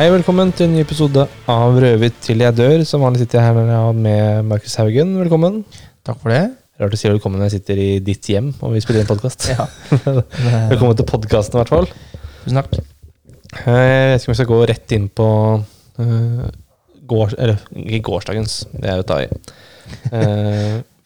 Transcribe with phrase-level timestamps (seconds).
[0.00, 2.80] Hei, velkommen til en ny episode av Rødhvit til jeg dør.
[2.88, 5.10] Som vanlig sitter jeg her med Markus Haugen.
[5.20, 5.58] Velkommen.
[6.08, 6.38] Takk for det.
[6.80, 9.50] Rart å si velkommen når jeg sitter i ditt hjem og vi spiller en podkast.
[9.52, 9.66] Ja.
[10.70, 11.88] velkommen til podkasten, i hvert fall.
[12.46, 12.78] Tusen takk.
[12.80, 15.26] Eh, Jeg vet ikke om vi skal gå rett inn på
[15.60, 16.46] uh,
[17.12, 17.34] gårs...
[17.36, 19.28] Eller ikke gårsdagens, det er jo å ta i.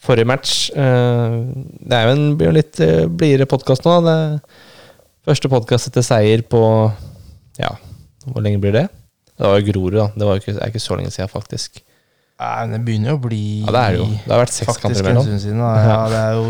[0.07, 0.69] Forrige match.
[0.71, 1.43] uh,
[1.83, 2.79] det er jo en, blir jo litt
[3.11, 3.97] blidere podkast nå.
[4.07, 4.21] Det
[5.27, 6.63] første podkast etter seier på
[7.59, 7.75] Ja,
[8.31, 8.87] hvor lenge blir det?
[9.35, 10.07] Det var jo Grorud, da.
[10.15, 11.83] Det ikke, det er ikke så lenge siden, faktisk.
[12.35, 14.07] Nei, men det begynner jo å bli Ja, det er det jo.
[14.11, 15.29] Det har vært seks kamper imellom.
[15.39, 15.61] siden.
[15.63, 16.45] Ja, det er jo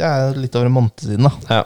[0.00, 1.32] det er litt over en måned siden, da.
[1.60, 1.62] Ja.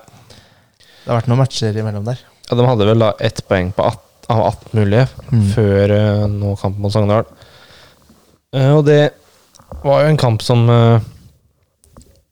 [1.05, 2.21] Det har vært noen matcher imellom der.
[2.49, 4.01] ja, De hadde vel da ett poeng på 18,
[4.35, 5.49] av 18 mulige Mm.
[5.53, 7.27] før uh, nå kampen mot Sogndal.
[8.55, 9.11] Uh, og det
[9.85, 11.01] var jo en kamp som uh,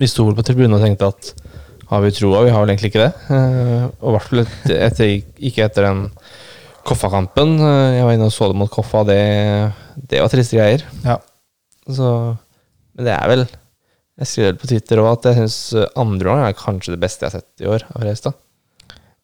[0.00, 1.32] vi sto på tribunen og tenkte at
[1.92, 2.44] har vi troa?
[2.46, 3.36] Vi har vel egentlig ikke det.
[4.00, 4.46] Og i hvert fall
[5.36, 6.06] ikke etter den
[6.86, 7.56] Koffa-kampen.
[7.62, 9.18] Eh, jeg var inne og så det mot Koffa, det,
[10.10, 10.84] det var triste greier.
[11.06, 11.18] Ja.
[11.88, 12.08] Så,
[12.94, 13.40] men det er vel
[14.20, 15.56] Jeg skrev det på Twitter òg at jeg syns
[15.98, 18.36] andre gang er kanskje det beste jeg har sett i år av Restad.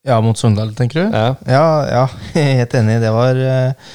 [0.09, 1.12] Ja, mot Sogndal, tenker du?
[1.14, 1.29] Ja.
[1.47, 2.05] Ja, ja,
[2.39, 2.97] helt enig.
[3.03, 3.92] Det var, eh,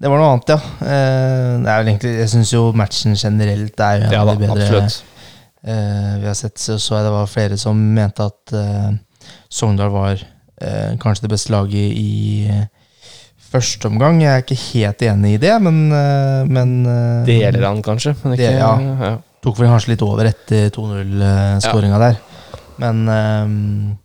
[0.00, 0.58] det var noe annet, ja.
[0.86, 4.30] Eh, Det er vel egentlig, jeg syns jo matchen generelt er jo en ja av
[4.32, 5.12] de bedre absolutt.
[5.66, 6.56] vi har sett.
[6.62, 8.56] Så så jeg det var flere som mente at
[9.50, 10.22] Sogndal var
[11.02, 12.46] kanskje det beste laget i
[13.52, 14.20] første omgang.
[14.22, 16.74] Jeg er ikke helt enig i det, men, eh, men
[17.26, 18.72] Det gjelder han kanskje, men ikke Det- ja.
[19.10, 19.16] ja.
[19.46, 22.16] Tok vel kanskje litt over etter 2-0-skåringa der.
[22.82, 23.98] Men um,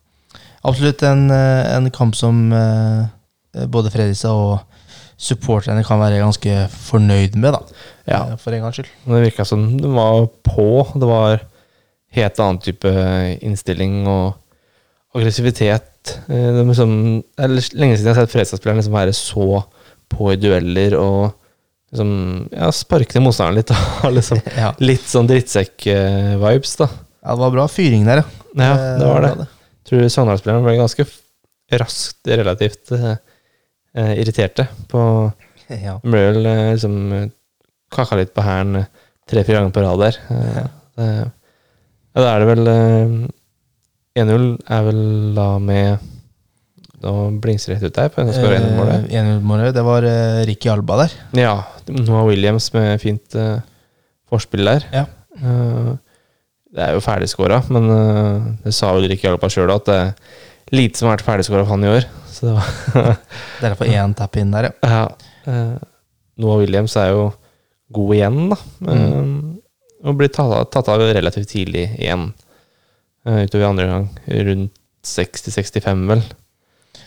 [0.63, 3.07] absolutt en, eh, en kamp som uh,
[3.67, 4.59] både Fredrikstad og
[5.21, 7.59] supporterne kan være ganske fornøyd med, da.
[8.07, 8.19] Ja.
[8.31, 8.91] Eh, For en gangs skyld.
[9.05, 10.67] Det virka som det var på.
[10.93, 11.41] Det var
[12.17, 12.93] helt annen type
[13.41, 14.37] innstilling og
[15.15, 15.90] aggressivitet.
[16.27, 16.93] Eh, Det liksom,
[17.37, 19.63] det er lenge siden jeg har sett Fredrikstad-spilleren liksom være så
[20.11, 21.31] på i dueller og
[21.91, 22.11] liksom,
[22.51, 23.71] ja, sparke ned motstanderen litt.
[23.71, 24.71] Da, liksom, Ja.
[24.83, 26.87] litt sånn drittsekk-vibes, da.
[27.21, 28.27] ja, det var bra fyring der, ja.
[28.59, 29.33] Ja, det var det.
[29.39, 29.47] Jeg
[29.91, 31.05] Tror Sogndal-spillerne ble ganske
[31.81, 33.13] raskt relativt eh,
[33.95, 35.01] eh, irriterte på
[35.71, 35.93] Ja.
[36.03, 36.97] De ble vel eh, liksom
[37.91, 38.89] kaka litt på hælen eh,
[39.31, 40.17] tre-fire ganger på rad der.
[40.35, 40.63] Eh,
[41.01, 41.29] Ja.
[42.19, 42.69] da er det vel
[44.19, 45.01] 1-0 er vel
[45.37, 46.07] da med
[47.01, 47.11] Nå
[47.41, 49.05] blingser det rett ut der, på en som skårer 1-0-målet.
[49.09, 51.15] Eh, 1-0-målet, det var eh, Ricky Alba der.
[51.39, 51.53] Ja,
[51.89, 53.55] Noah Williams med fint eh,
[54.29, 54.85] forspill der.
[54.93, 55.07] Ja.
[55.41, 55.87] Eh,
[56.77, 60.13] det er jo ferdigskåra, men eh, det sa vel Ricky Alba sjøl at det er
[60.77, 62.05] lite som har vært ferdigskåra for han i år.
[62.29, 63.17] Så det var
[63.65, 64.93] Derfor én tap inn der, ja.
[64.93, 65.01] Ja.
[65.49, 65.73] eh,
[66.37, 67.25] Noah Williams er jo
[67.97, 68.59] god igjen, da.
[68.93, 72.29] Eh, og blir tatt av, tatt av relativt tidlig igjen.
[73.25, 74.09] Eh, utover andre gang.
[74.27, 74.71] Rundt
[75.05, 76.21] 60-65, vel.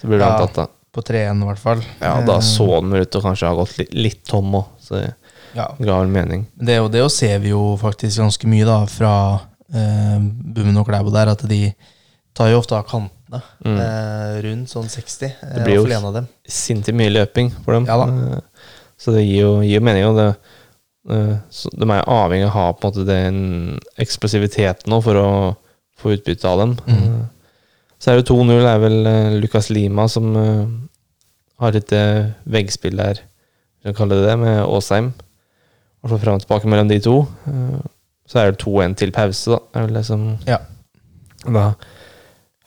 [0.00, 0.36] Så blir du Ja.
[0.38, 0.66] antatt, da.
[0.94, 1.80] På 3-1 i hvert fall.
[2.00, 4.66] Ja, da Eh, så den vel ut til kanskje ha gått litt, litt tom òg,
[4.80, 5.14] så det
[5.56, 5.66] ja.
[5.80, 6.46] ga vel mening.
[6.56, 9.40] Det, og det og ser vi jo faktisk ganske mye da fra
[9.74, 11.74] eh, Bummen og Klæbo der, at de
[12.34, 13.10] tar jo ofte av kantene
[13.64, 13.78] Mm.
[13.80, 15.24] eh, rundt sånn 60.
[15.42, 16.26] Eh, Det blir jo-.
[16.46, 17.86] Sinnssykt mye løping for dem.
[17.86, 18.04] Ja.
[18.06, 18.40] Eh,
[18.96, 20.04] så det gir jo, gir mening.
[20.04, 20.36] Og det,
[21.10, 25.14] eh, så de er avhengig av å ha på en måte den eksplosiviteten nå for
[25.18, 25.56] å
[26.00, 26.76] få utbytte av dem.
[26.86, 27.04] Mhm.
[27.20, 27.30] Eh,
[28.04, 30.66] Så er det 2-0 er vel eh, Lucas Lima som eh,
[31.62, 33.14] har eh, veggspill der,
[33.80, 35.12] hvis man kaller det det, med Åsheim.
[36.02, 37.14] Og så fram og tilbake mellom de to.
[38.28, 39.58] Så er det 2-1 til pause, da.
[39.80, 40.58] Er vel det som Ja.
[41.46, 41.74] Da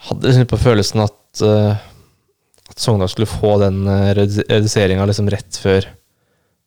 [0.07, 3.83] hadde jeg på følelsen at, at Sogndal skulle få den
[4.17, 5.85] reduseringa liksom rett før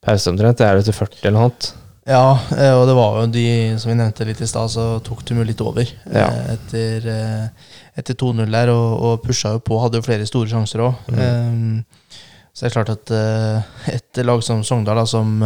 [0.02, 0.58] pause, omtrent.
[0.58, 1.72] Det er det til 40 eller noe annet.
[2.10, 3.44] Ja, eh, og det var jo de,
[3.78, 6.26] som vi nevnte litt i stad, så tok de jo litt over Ja.
[6.26, 7.68] eh, etter, eh,
[8.00, 9.78] etter 2-0 der, og, og pusha jo på.
[9.82, 10.94] Hadde jo flere store sjanser òg.
[11.14, 11.84] Mm.
[12.50, 13.12] så det er klart at
[13.94, 15.36] et lag som Sogndal, da, som,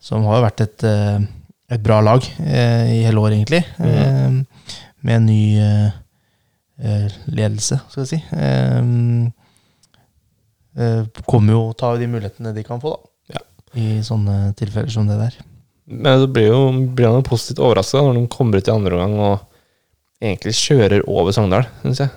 [0.00, 0.84] som har jo vært et,
[1.76, 3.92] et bra lag i hele år, egentlig, Mm.
[3.92, 4.46] um,
[5.04, 5.42] med en ny
[7.28, 9.28] ledelse, skal vi si, um,
[11.26, 13.36] kommer jo ta de mulighetene de kan få, da.
[13.36, 13.44] Ja.
[13.78, 15.38] I sånne tilfeller som det der.
[15.88, 16.62] Men så blir jo
[16.94, 19.44] blir han jo positivt overraska når de kommer ut i andre omgang og
[20.22, 22.12] egentlig kjører over Sogndal, syns jeg.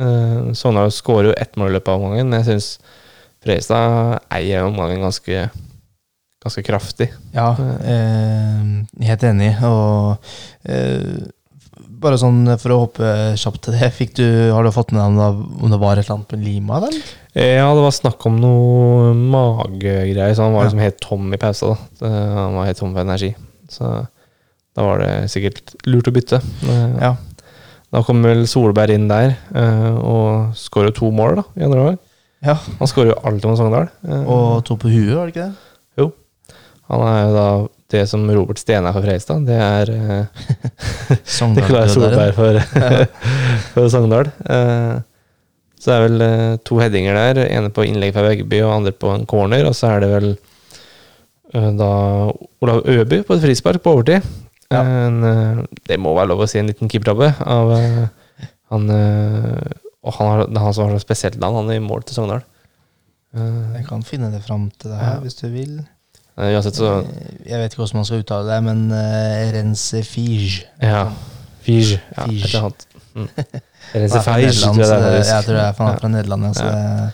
[0.00, 2.98] Uh, Sogndal skårer jo ett mål i løpet av omgangen, men jeg syns
[3.42, 5.48] Fredrikstad eier omgangen ganske,
[6.44, 7.08] ganske kraftig.
[7.34, 7.48] Ja,
[7.82, 8.60] eh,
[9.02, 9.48] helt enig.
[9.66, 10.28] Og
[10.62, 11.24] eh,
[12.02, 13.08] bare sånn for å hoppe
[13.40, 16.16] kjapt til det, fikk du, har du fått med deg om det, var et eller
[16.18, 16.96] annet med Lima der?
[17.34, 20.68] Eh, Ja, det var snakk om noe magegreier, så han var Ja.
[20.70, 21.76] liksom helt tom i pausa.
[22.02, 23.34] Eh, Han var helt tom for energi.
[23.68, 24.06] Så
[24.76, 26.42] da var det sikkert lurt å bytte.
[26.68, 27.16] Eh, Ja.
[27.92, 31.98] Da kom vel Solberg inn der, eh, og skårer to mål da, i andre omgang.
[32.42, 33.88] Ja, Han skårer jo alltid mot Sogndal.
[34.08, 35.54] Eh, Og to på huet, var det ikke det?
[35.98, 36.12] Jo.
[36.88, 40.42] Han er jo da det som Robert Stene er for Freistad, Det er eh,
[41.54, 41.88] Nikolai Sogndal-brødre.
[41.94, 42.60] Solberg for,
[43.74, 44.30] for Sogndal.
[44.48, 44.94] Eh,
[45.82, 47.40] så det er vel eh, to headinger der.
[47.48, 49.64] Ene på innlegg fra Vegby og andre på en corner.
[49.66, 50.28] Og så er det vel
[51.54, 51.90] eh, da
[52.62, 54.22] Olav Øby på et frispark på overtid.
[54.72, 54.82] Ja.
[54.86, 58.04] En, eh, det må være lov å si en liten keepertabbe av eh,
[58.72, 59.72] han eh,
[60.02, 62.40] Og han, har, han som har så spesielt navn, han er i mål til Sogndal.
[63.36, 65.18] Eh, Jeg kan finne det fram til deg Ja.
[65.22, 65.74] hvis du vil.
[66.38, 70.02] Eh, uansett, så Eh, Jeg vet ikke hvordan man skal uttale det, men uh, Rense
[70.06, 70.64] Fige.
[70.82, 71.04] Ja.
[71.62, 72.00] Fige.
[72.16, 72.86] Ja, et eller annet.
[73.14, 73.28] Mm.
[73.94, 75.04] Rense Feige, tror jeg det er.
[75.04, 75.30] Faktisk.
[75.34, 76.46] Jeg tror jeg er fra, fra Nederland.
[76.52, 76.64] Altså.
[76.64, 77.10] så Ja.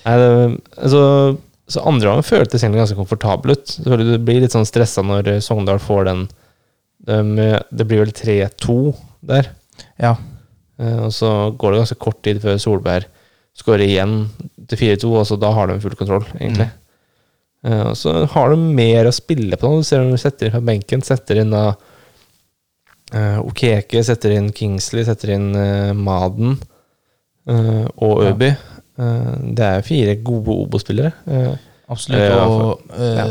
[0.00, 1.00] Nei, det, altså,
[1.70, 3.74] så andre gangen føltes egentlig ganske komfortabel ut.
[3.84, 3.90] Du
[4.24, 6.22] blir litt sånn stressa når eh, Sogndal får den
[7.06, 8.94] de, Det blir vel 3-2
[9.28, 9.50] der.
[10.00, 10.14] ja.
[10.80, 13.04] Eh, Og så går det ganske kort tid før Solberg
[13.60, 14.30] skårer igjen
[14.70, 16.70] til 4-2, og så da har de full kontroll, egentlig.
[16.70, 16.76] Eh,
[17.60, 19.68] Og så har de mer å spille på.
[19.76, 25.34] Du ser de setter inn fra benken, setter inn eh, Okeke, setter inn Kingsley, setter
[25.34, 26.56] inn uh, Maden
[27.50, 28.30] uh, og Ja.
[28.32, 28.54] Øby.
[29.00, 31.12] Eh, det er fire gode Obo-spillere.
[31.26, 31.56] Eh,
[31.88, 32.22] Absolutt.
[32.22, 33.26] Ja, Og ja.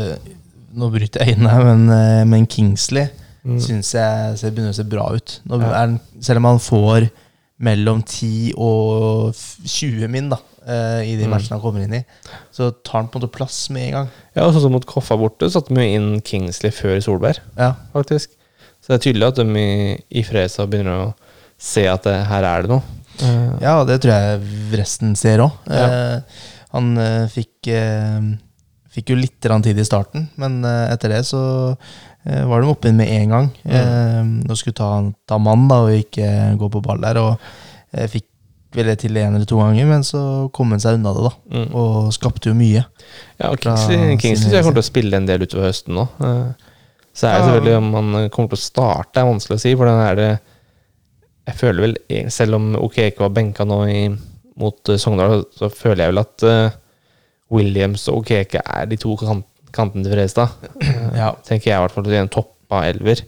[0.74, 3.08] nå bryter jeg inn her, men, eh, men Kingsley
[3.44, 3.58] mm.
[3.62, 5.40] syns jeg ser, begynner å se bra ut.
[5.50, 5.60] Ja.
[5.82, 7.10] er selv om han får
[7.60, 11.30] mellom 10 og 20 min da, eh, i de Mm.
[11.34, 12.04] matchene han kommer inn i,
[12.52, 14.08] så tar han på en måte plass med en gang.
[14.36, 18.30] Ja, og sånn som mot Koffa borte, satte vi inn Kingsley før Solberg, Ja, faktisk.
[18.80, 21.14] Så det er tydelig at de i, i Fresa begynner å
[21.58, 22.82] se at det, her er det noe.
[23.20, 24.40] Eh, ja og det tror jeg
[24.80, 25.50] resten ser òg.
[25.68, 26.20] Ja.
[26.72, 28.20] han eh, fikk, eh,
[28.94, 31.76] fikk jo litt grann tid i starten, men eh, etter det så
[32.24, 33.50] eh, var de oppe inn med en gang.
[33.66, 33.74] Mm.
[33.76, 34.90] Eh, og skulle ta,
[35.28, 37.20] ta mann da, og ikke gå på ball der.
[37.20, 37.36] Og
[37.92, 38.29] eh, fikk
[38.76, 40.20] vel det til en eller to ganger, men så
[40.54, 41.32] kom han seg unna det, da.
[41.56, 41.68] mm.
[41.74, 42.84] Og skapte jo mye.
[43.40, 46.04] Ja, og Kingsley, Kingsley jeg kommer til å spille en del utover høsten nå.
[46.22, 46.68] Eh,
[47.12, 49.72] Så er det selvfølgelig om han kommer til å starte, er vanskelig å si.
[49.74, 50.30] For den er det
[51.50, 54.04] Jeg føler vel, eh, selv om Okeke var benka nå i,
[54.60, 56.70] mot eh, Sogndal, så føler jeg vel at uh,
[57.50, 60.54] Williams og Okeke er de to kant, kantene til Fredrikstad.
[60.84, 61.32] Eh, Ja.
[61.42, 63.24] Tenker jeg i hvert fall til en toppa elver.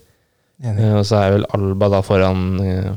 [0.62, 2.92] Eh, Og så er vel Alba da foran uh,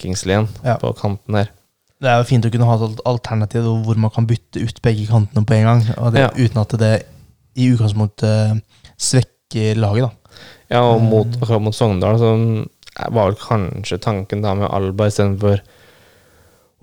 [0.00, 0.74] Kingsley igjen, Ja.
[0.82, 1.52] på kanten der.
[2.00, 5.06] Det er jo fint å kunne ha et alternativ hvor man kan bytte ut begge
[5.08, 6.30] kantene på en gang, og det, Ja.
[6.36, 6.90] uten at det
[7.56, 8.60] i utgangspunktet
[9.00, 10.10] svekker laget.
[10.10, 10.10] da.
[10.70, 12.30] Ja, og mot, akkurat mot Sogndal så
[13.12, 15.60] var vel kanskje tanken da med Alba istedenfor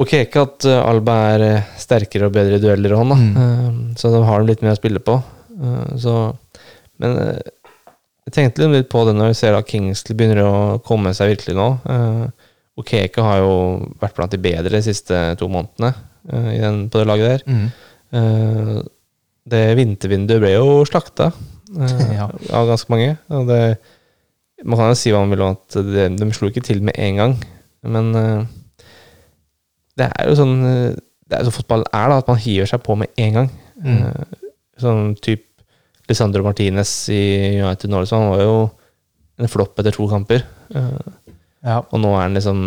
[0.03, 3.15] ikke at eh, Alba er eh, sterkere og bedre i dueller og hånd, da.
[3.15, 3.35] Mm.
[3.91, 5.19] Eh, Så da har de litt mer å spille på.
[5.53, 6.15] Eh, Så
[6.99, 7.39] Men eh,
[8.25, 11.55] jeg tenkte litt på det når vi ser at Kingsley begynner å komme seg virkelig
[11.55, 11.69] nå.
[12.77, 13.53] Eh, Keke har jo
[14.01, 15.91] vært blant de bedre de siste to månedene
[16.31, 17.71] eh, i den, på det laget der.
[18.13, 18.81] Eh,
[19.45, 21.31] Det vintervinduet ble jo slakta
[21.75, 22.29] eh, Ja.
[22.55, 23.17] av ganske mange.
[23.29, 23.61] Og det,
[24.63, 26.95] man kan jo si hva man vil om at de, de slo ikke til med
[26.97, 27.33] en gang.
[27.83, 28.13] Men
[29.99, 32.95] det er jo sånn Det er sånn fotball er, da, at man hiver seg på
[32.99, 33.49] med en gang.
[33.83, 34.39] Mm.
[34.79, 35.49] Sånn type
[36.09, 37.19] Lisandro Martinez i
[37.63, 38.55] United nå, så han var jo
[39.43, 40.43] en flopp etter to kamper.
[40.75, 41.13] Eh,
[41.63, 41.77] Ja.
[41.79, 42.59] og nå er han liksom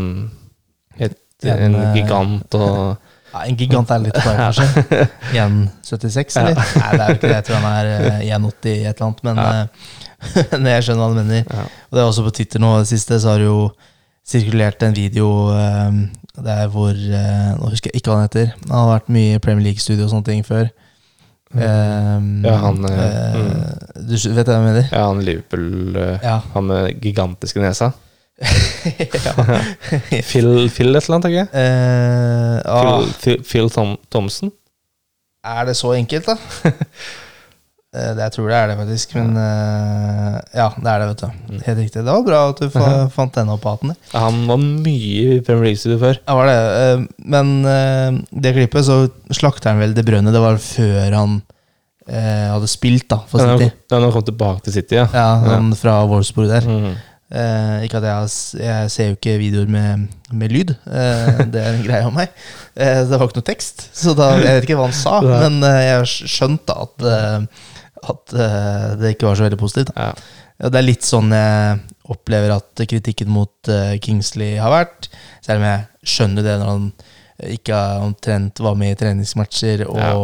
[0.99, 2.97] et, En, en eh, gigant og
[3.37, 5.01] Ja, en gigant er litt bare, kanskje.
[5.37, 6.57] 1,76, eller?
[6.57, 7.35] Nei, det er jo ikke det.
[7.35, 9.49] Jeg tror han er eh, 1,80 et eller annet, men Ja.
[9.67, 11.43] eh, jeg skjønner hva du mener.
[11.45, 11.67] ja.
[11.91, 13.59] Og det er også på Twitter nå, det siste, så har det jo
[14.27, 15.29] sirkulert en video
[16.37, 18.51] det er hvor eh, Nå husker jeg ikke hva han heter.
[18.69, 20.69] Han har vært mye i Premier League-studio og sånne ting før.
[21.57, 24.09] Um, Ja, han, eh, eh, mm.
[24.11, 24.89] Du vet hva jeg mener?
[24.91, 26.41] Ja, han Liverpool uh, Ja.
[26.57, 27.93] Han med gigantiske nesa.
[28.37, 29.35] Ja.
[30.29, 31.49] Phil, Phil et eller annet, tenker jeg.
[31.53, 34.53] Eh, ah, Phil, Phil, Tom, Thomsen.
[35.47, 36.37] er det så enkelt, da?
[37.97, 39.13] Eh, det, jeg tror det er det, faktisk.
[39.17, 41.29] Men uh, ja, det er det, vet du.
[41.49, 41.61] Mm.
[41.65, 42.03] Helt riktig.
[42.03, 43.95] Det var bra at du fa fant den opp, Aten.
[44.13, 46.19] Ja, Han var mye i Premier League-studio før.
[46.21, 46.57] Ja, var det.
[46.83, 48.99] eh, Men uh, det klippet, så
[49.39, 50.35] slakter han vel det Brønne.
[50.35, 53.71] Det var før han uh, hadde spilt da, for City.
[53.73, 55.07] Ja, han kom tilbake til City, ja.
[55.15, 56.69] Ja, han fra Wolfsburg der.
[56.69, 56.93] Mm.
[57.27, 58.29] Eh, ikke at jeg,
[58.63, 60.69] jeg ser jo ikke videoer med, med lyd.
[60.87, 62.31] Eh, det er en greie om meg.
[62.79, 65.17] Eh, det var ikke noe tekst, så da, jeg vet ikke hva han sa.
[65.43, 67.67] Men eh, jeg skj- skjønte at, eh,
[68.13, 69.91] at eh, det ikke var så veldig positivt.
[69.99, 70.13] Ja.
[70.71, 71.81] Det er litt sånn jeg
[72.15, 73.69] opplever at kritikken mot
[74.01, 75.11] Kingsley har vært.
[75.45, 75.83] Selv om jeg
[76.15, 76.87] skjønner det når han
[77.53, 80.15] ikke omtrent var med i treningsmatcher og Ja.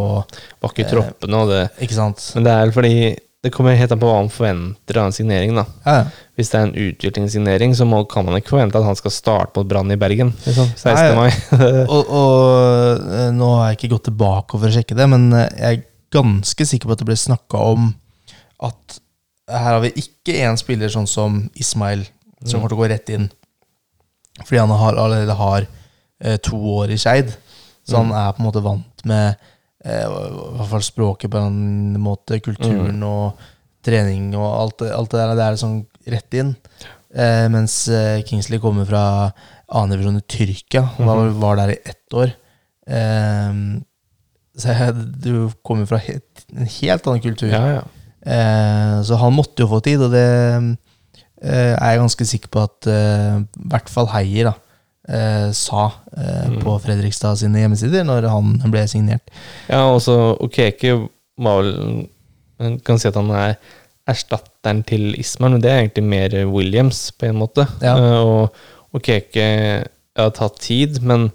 [0.63, 2.23] Var ikke i troppene og det Ikke sant?
[2.39, 2.95] Men det er fordi
[3.43, 5.57] det kommer helt an på hva han forventer av en signering.
[5.59, 5.65] da.
[5.83, 6.27] Ja, ja.
[6.39, 9.59] Hvis det er en utviklingssignering, så må, kan man ikke forvente at han skal starte
[9.59, 10.31] mot Brann i Bergen.
[10.45, 10.93] Liksom, 16.
[10.95, 11.31] Nei, mai.
[11.97, 15.49] Og, og eh, nå har jeg ikke gått tilbake for å sjekke det, men eh,
[15.59, 15.85] jeg er
[16.15, 17.91] ganske sikker på at det ble snakka om
[18.63, 18.99] at
[19.51, 22.05] her har vi ikke en spiller sånn som Ismail,
[22.45, 23.27] som kommer til å gå rett inn.
[24.45, 27.35] Fordi han har, allerede har eh, to år i Skeid.
[27.83, 29.35] Så han er på en måte vant med
[29.85, 33.41] eh, i hvert fall språket på en måte, kulturen og
[33.83, 35.35] trening og alt, alt det der.
[35.39, 35.79] Det er sånn
[36.13, 36.53] rett inn.
[37.13, 39.05] Eh, mens eh, Kingsley kommer fra
[39.73, 40.85] annen divisjon i Tyrkia.
[40.99, 42.37] Han var, var der i ett år.
[42.87, 43.59] Eh,
[44.59, 45.35] så jeg, du
[45.65, 47.53] kommer fra helt, en helt annen kultur.
[47.53, 47.85] Ja, ja.
[48.23, 50.27] Eh, så han måtte jo få tid, og det
[51.43, 54.55] eh, er jeg ganske sikker på at eh, i hvert fall Heier da,
[55.09, 55.85] eh, sa
[56.17, 59.31] eh, på Fredrikstad sine hjemmesider når han ble signert.
[59.69, 61.09] ja og så Okeke
[61.43, 62.09] var vel
[62.63, 63.57] Man kan si at han er
[64.07, 67.65] erstatteren til Ismail, men det er egentlig mer Williams, på en måte.
[67.83, 67.97] Ja.
[67.97, 69.47] Eh, og Okeke
[70.19, 71.31] har tatt tid, men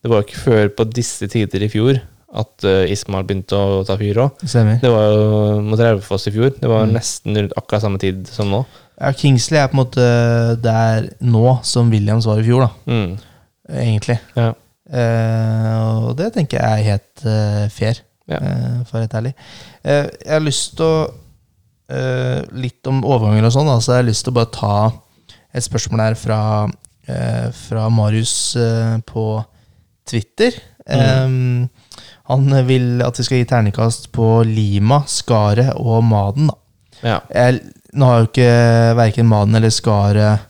[0.00, 1.98] det var jo ikke før på disse tider i fjor
[2.30, 4.36] at uh, Ismail begynte å ta fyr òg.
[4.80, 6.52] Det var jo mot Raufoss i fjor.
[6.60, 6.92] Det var Mm.
[6.94, 8.60] nesten akkurat samme tid som nå.
[9.00, 10.06] Ja, Kingsley er på en måte
[10.60, 13.14] der nå som Williams var i fjor, da, Mm.
[13.72, 14.18] egentlig.
[14.36, 14.50] Ja.
[14.90, 18.36] Eh, og det tenker jeg er helt eh, fair, Ja.
[18.36, 19.34] eh, for å være helt ærlig.
[19.84, 21.10] Eh, jeg har lyst til å
[21.90, 23.66] eh, Litt om overganger og sånn.
[23.72, 24.92] Altså, jeg har lyst til å bare ta
[25.52, 26.68] et spørsmål her fra,
[27.08, 28.54] eh, fra Marius
[29.06, 29.24] på
[30.06, 30.52] Twitter.
[30.86, 31.66] Eh,
[32.30, 36.46] han vil at vi skal gi terningkast på Lima, Skaret og Maden.
[36.52, 36.54] Da.
[37.02, 37.18] ja.
[37.34, 37.60] Jeg,
[37.94, 38.50] nå har jo ikke
[38.98, 40.46] verken Maden eller Skaret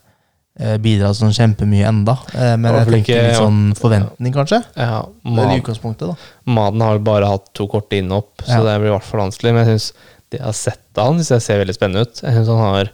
[0.60, 4.62] eh, bidratt sånn kjempemye enda, eh, men jeg tenker ikke- litt sånn forventning, kanskje?
[4.76, 6.16] ja Eller i Mad, utgangspunktet, da.
[6.46, 8.62] Maden har bare hatt to korte innhopp, så Ja.
[8.64, 9.54] det blir i hvert fall vanskelig.
[9.54, 9.92] Men jeg synes
[10.30, 12.20] det jeg har sett av han, synes jeg ser veldig spennende ut.
[12.22, 12.90] Jeg synes han har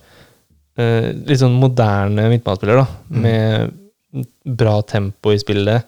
[0.79, 2.87] uh, litt sånn moderne midtbanespiller, da.
[3.11, 3.23] Mm.
[3.23, 4.27] Med
[4.57, 5.85] bra tempo i spillet.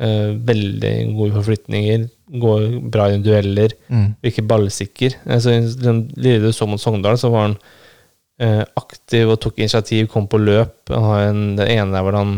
[0.00, 2.10] Uh, veldig gode forflytninger.
[2.38, 3.72] Går bra i dueller.
[3.90, 4.14] Mm.
[4.22, 5.14] Virker ballsikker.
[5.26, 5.38] I
[5.82, 7.56] den lille du så mot Sogndal, så var han
[8.76, 10.74] aktiv og tok initiativ, kom på løp.
[10.92, 12.34] Han har en, det ene der hvor han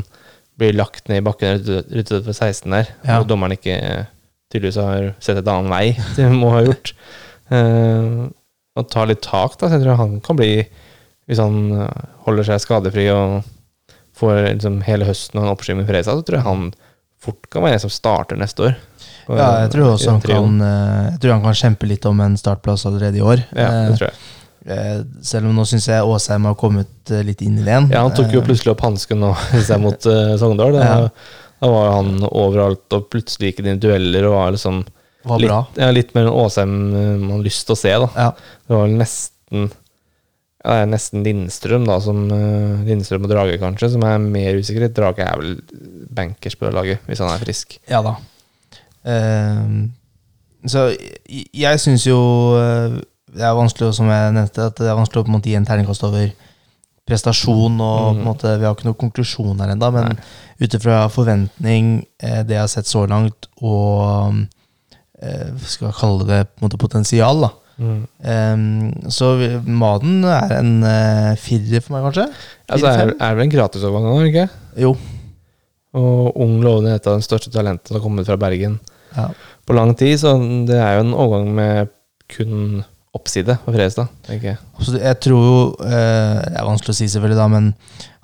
[0.59, 1.59] blir lagt ned i bakken
[1.91, 3.21] rett for 16 der, Ja.
[3.21, 4.05] og dommeren ikke eh,
[4.53, 6.93] tydeligvis har sett et annen vei det må ha gjort.
[7.51, 8.29] Uh,
[8.79, 9.69] og ta litt tak, da.
[9.69, 10.53] Så jeg tror han kan bli,
[11.27, 13.41] hvis han eh, holder seg skadefri og
[14.19, 16.69] får liksom hele høsten og en oppskyving fra Fresa, så tror jeg han
[17.23, 18.77] fort kan være en som starter neste år.
[19.29, 22.37] Ja, jeg tror også han kan eh, Jeg tror han kan kjempe litt om en
[22.41, 23.43] startplass allerede i år.
[23.55, 24.19] Ja, Eh, det tror jeg.
[24.67, 27.91] Eh, selv om nå syns jeg Åsheim har kommet eh, litt inn i det igjen.
[27.95, 29.33] Ja, han tok jo Eh, plutselig opp hansken nå
[29.85, 30.09] mot
[30.41, 30.73] Sogndal.
[30.77, 31.09] Da, Ja.
[31.61, 34.85] da var jo han overalt, og plutselig gikk det inn i dueller og var liksom
[35.29, 37.91] var litt, ja, litt mer enn Åsheim man har lyst til å se.
[38.07, 38.31] da Ja.
[38.69, 39.69] Det var nesten
[40.59, 42.25] ja, det er nesten Lindstrøm, da, som
[42.85, 44.89] Lindstrøm og Drage, kanskje, som er mer usikker.
[44.93, 45.53] Drage er vel
[46.11, 47.77] bankers på laget, hvis han er frisk.
[47.89, 48.17] Ja da.
[49.07, 49.87] Uh,
[50.67, 50.89] så
[51.31, 52.19] jeg, syns jo
[53.35, 55.57] det er vanskelig, som jeg nevnte, at det er vanskelig å på en måte gi
[55.59, 56.31] en terningkast over
[57.09, 57.81] prestasjon.
[57.81, 58.25] og på en Mhm.
[58.27, 60.19] måte, Vi har ikke noen konklusjon her ennå, men
[60.61, 64.47] ut ifra forventning, eh, det jeg har sett så langt, og
[65.23, 67.51] eh, skal jeg kalle det på en måte potensial, da.
[68.25, 72.27] Ehm, så Maden er en uh, firer for meg, kanskje?
[72.69, 74.51] Altså, er, er vel en gratisovergang nå, ikke?
[74.77, 74.97] Jo.
[75.95, 78.81] Og ung lovende et av de største talentene som har kommet fra Bergen
[79.17, 79.29] Ja.
[79.67, 80.35] på lang tid, så
[80.67, 81.89] det er jo en overgang med
[82.29, 82.85] kun
[83.17, 84.57] oppside for Fredrikstad, Okay.
[85.01, 85.21] jeg.
[85.25, 87.75] Tror jo eh, Det er vanskelig å si, selvfølgelig, da, men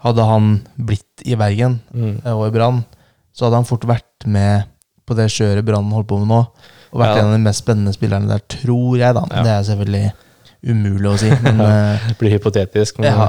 [0.05, 2.19] hadde han blitt i Bergen Mm.
[2.25, 2.85] eh, og i Brann,
[3.35, 4.65] så hadde han fort vært med
[5.07, 6.43] på det kjøret Brann holder på med nå.
[6.95, 7.23] Og vært Ja.
[7.23, 9.25] en av de mest spennende spillerne der, tror jeg, da.
[9.33, 9.43] Ja.
[9.43, 10.13] Det er selvfølgelig
[10.65, 12.99] umulig å si, men eh, Det blir hypotetisk.
[13.01, 13.29] Men, ja.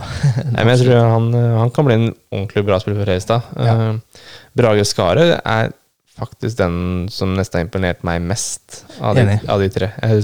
[0.51, 1.31] Nei, men jeg tror han,
[1.63, 3.41] han kan bli en ordentlig bra spiller for Fredrikstad.
[3.57, 3.73] Ja.
[3.73, 5.73] Eh, Brage Skare er
[6.15, 6.75] faktisk den
[7.11, 9.91] som nesten har imponert meg mest av de, av de tre.
[10.03, 10.19] Eh,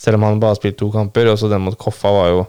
[0.00, 2.46] selv om han bare har spilt to kamper, og så den mot Koffa var jo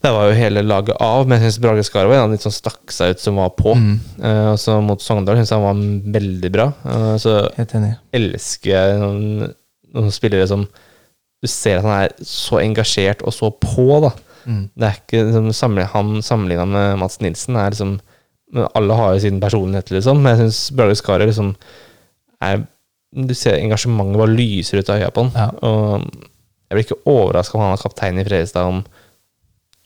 [0.00, 2.54] Der var jo hele laget av, men jeg syns Brage Skar var en litt sånn
[2.54, 3.72] stakk seg ut som var på.
[3.74, 6.66] Mm, Uh, og så mot Sogndal syns jeg han var veldig bra.
[6.84, 9.54] Uh, så elsker jeg noen,
[9.96, 10.66] noen spillere som
[11.42, 14.12] Du ser at han er så engasjert og så på, da.
[14.46, 14.62] Mm.
[14.72, 15.50] Det er ikke liksom,
[16.22, 17.98] sammenligna med Mats Nilsen er liksom
[18.52, 21.54] men Alle har jo sin personlighet, liksom, men jeg syns Brage Skaret liksom
[22.42, 22.66] er
[23.16, 25.32] Du ser engasjementet bare lyser ut av øya på han.
[25.34, 25.48] Ja.
[25.66, 26.02] Og
[26.68, 28.80] jeg blir ikke overraska om han er kaptein i Fredrikstad om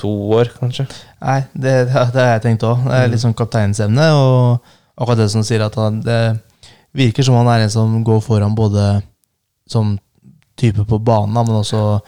[0.01, 0.87] to år, kanskje.
[1.21, 2.85] Nei, det, det, har jeg tenkt òg.
[2.87, 3.11] Det er Mm.
[3.13, 4.07] litt sånn kapteinsemne.
[4.17, 4.61] Og
[4.97, 6.41] akkurat det som sier at han Det
[6.97, 9.03] virker som han er en som går foran både
[9.69, 9.99] som
[10.57, 12.01] type på banen, men også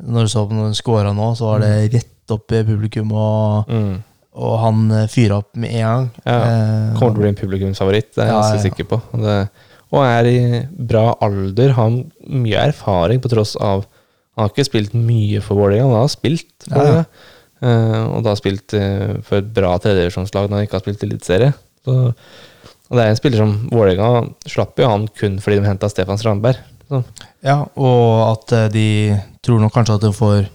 [0.00, 3.10] Når du så på når han scora nå, så var det rett opp i publikum,
[3.12, 4.04] og, Mm.
[4.38, 6.04] Og han fyrer opp med en gang.
[6.24, 9.00] Ja, Eh, Kommer til å bli en publikumsfavoritt, det er jeg Ja, ganske sikker på.
[9.24, 9.36] Det,
[9.90, 10.40] og er i
[10.90, 11.90] bra alder, har
[12.28, 13.86] mye erfaring på tross av
[14.38, 17.04] Han har ikke spilt mye for Vålerenga, han har spilt for Ja.
[17.58, 21.52] Eh, og da spilt eh, for et bra tredjedivisjonslag når han ikke har spilt eliteserie.
[21.90, 26.20] Og det er en spiller som Vålerenga slapp jo han kun fordi de henta Stefan
[26.20, 26.60] Strandberg.
[26.88, 27.02] Så,
[27.44, 28.86] Ja, og at eh, de
[29.42, 30.52] tror nok kanskje at de får eh,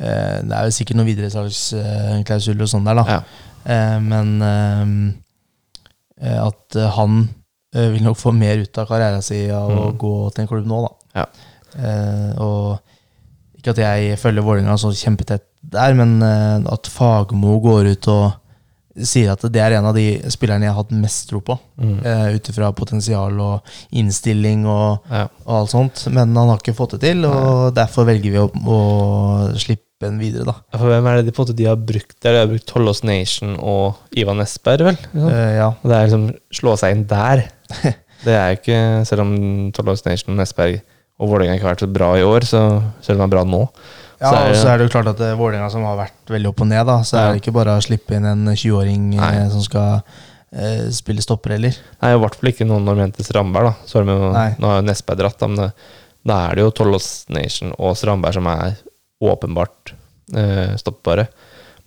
[0.00, 3.04] Det er jo sikkert noen videresalgsklausuler og sånn der, da.
[3.18, 3.20] ja.
[3.68, 5.10] Eh, men
[6.24, 7.18] eh, at eh, han
[7.74, 9.98] eh, vil nok få mer ut av karrieren sin av å Mm.
[10.00, 10.92] gå til en klubb nå, da.
[11.20, 11.26] Ja.
[11.76, 12.80] Eh, og
[13.60, 18.30] ikke at jeg følger Vålerenga så kjempetett der, men eh, at Fagermo går ut og
[19.06, 21.54] sier at det er en av de spillerne jeg har hatt mest tro på.
[21.80, 22.00] Mm.
[22.04, 25.28] Uh, Ut ifra potensial og innstilling og, ja.
[25.46, 26.02] og alt sånt.
[26.12, 28.80] Men han har ikke fått det til, og derfor velger vi å, å
[29.62, 30.54] slippe en videre, da.
[30.78, 32.32] For hvem er det de, på en måte, de har brukt der?
[32.32, 34.96] De har brukt Tollås Nation og Ivan Esberg, vel?
[35.12, 35.28] Liksom.
[35.34, 35.68] Eh, ja.
[35.74, 36.24] Og det er liksom
[36.60, 37.44] slå seg inn der.
[38.20, 38.78] Det er jo ikke
[39.08, 39.30] Selv om
[39.72, 40.82] Tollås Nation og Nesberg
[41.20, 42.60] og Vålerenga ikke har vært så bra i år, så
[43.04, 43.60] selv om de er bra nå
[44.20, 46.32] Ja, Så og så er det jo klart at det er Vålerenga som har vært
[46.32, 46.98] veldig opp og ned, da.
[47.04, 47.22] Så Ja.
[47.28, 50.02] er det ikke bare å slippe inn en 20-åring eh, som skal
[50.52, 51.76] eh, spille stopper, heller.
[52.02, 53.88] Nei, i hvert fall ikke noen henter Strandberg, da.
[53.88, 54.30] Så har de jo,
[54.60, 55.70] nå har jo Nesberg dratt, da, men det,
[56.28, 58.76] da er det jo Tollås Nation og Strandberg som er
[59.20, 59.92] åpenbart
[60.34, 61.28] eh, stoppbare.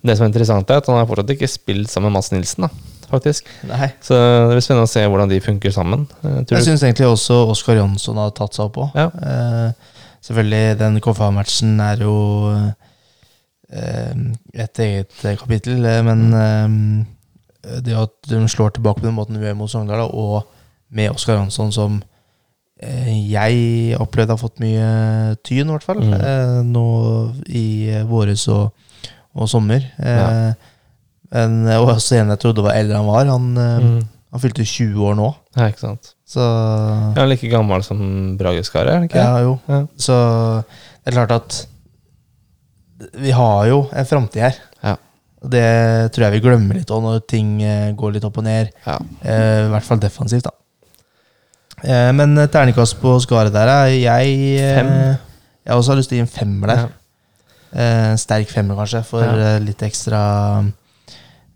[0.04, 2.66] Det som er interessant, er at han har fortsatt ikke spilt sammen med Mads Nilsen,
[2.66, 2.68] da,
[3.08, 3.46] faktisk.
[3.70, 3.88] Nei.
[4.04, 6.06] Så det blir spennende å se hvordan de funker sammen.
[6.22, 8.90] Eh, tror Jeg du- syns egentlig også Oskar Jonsson har tatt seg opp òg.
[8.94, 9.06] Ja.
[9.08, 9.72] Eh,
[10.24, 12.16] selvfølgelig, den KFA-matchen er jo
[13.72, 14.14] eh,
[14.54, 17.06] et eget eh, kapittel, eh, men
[17.84, 20.44] det at de slår tilbake på den måten vi gjør mot Sogndal, da, og
[20.94, 22.02] med Oskar Jonsson som
[22.82, 26.14] jeg opplevde har fått mye tyn, i hvert fall, Mm.
[26.14, 26.86] eh, nå
[27.48, 28.72] i eh, våres og,
[29.34, 29.80] og sommer.
[29.98, 30.54] Eh, Ja.
[31.34, 33.24] Men og også en jeg trodde var eldre han var.
[33.26, 34.02] Han, eh, Mm.
[34.32, 36.14] han fylte 20 år nå, Ja, ikke sant.
[36.26, 39.14] så Ja, han er like gammel som Brage Skare, er han ikke?
[39.22, 39.58] Ja, jo.
[39.68, 39.86] Ja.
[39.96, 40.64] Så
[41.04, 41.66] det er klart at
[43.18, 44.54] vi har jo en framtid her.
[44.82, 44.96] Ja.
[45.42, 48.70] Det tror jeg vi glemmer litt òg, når ting eh, går litt opp og ned.
[48.86, 48.98] Ja.
[49.24, 50.50] Eh, I hvert fall defensivt, da.
[51.84, 54.92] Eh, Men eh, terningkast på skaret der er jeg eh, Fem.
[55.64, 56.86] Jeg har også lyst til å gi en femmer der.
[57.74, 60.20] Eh, En sterk femmer, kanskje, for eh, litt ekstra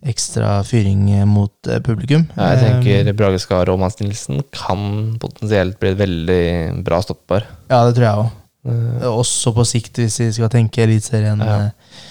[0.08, 2.28] Ekstra fyring eh, mot eh, publikum.
[2.36, 6.42] Ja, jeg tenker Eh, Brage Skar og Mads Nilsen kan potensielt bli et veldig
[6.86, 7.48] bra stopper.
[7.70, 8.28] Ja, det tror jeg òg.
[8.68, 11.56] Eh, Også på sikt, hvis vi skal tenke Eliteserien Ja.
[11.66, 12.04] eh,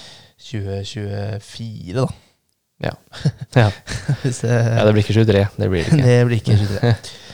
[0.48, 2.06] 2024, da.
[2.84, 2.92] Ja.
[3.56, 3.70] Ja.
[4.22, 5.46] Det, ja, det blir ikke 23.
[5.58, 6.04] Det blir det ikke.
[6.08, 6.94] det blir ikke 23.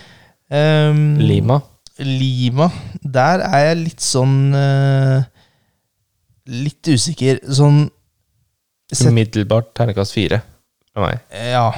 [0.52, 1.60] Um, Lima.
[1.98, 2.68] Lima.
[3.00, 5.24] Der er jeg litt sånn uh,
[6.50, 7.38] Litt usikker.
[7.48, 7.86] Sånn
[8.92, 9.08] set...
[9.08, 10.42] Umiddelbart ternekast fire
[10.92, 11.22] fra meg.
[11.32, 11.68] Ja.